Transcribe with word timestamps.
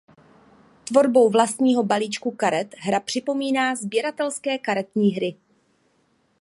Tvorbou 0.83 1.29
vlastního 1.29 1.83
balíčku 1.83 2.31
karet 2.31 2.75
hra 2.77 2.99
připomíná 2.99 3.75
sběratelské 3.75 4.57
karetní 4.57 5.11
hry. 5.11 5.37